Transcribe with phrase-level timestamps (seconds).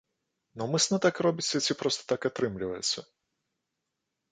[0.61, 3.07] Наўмысна так робіце, ці проста так атрымліваецца?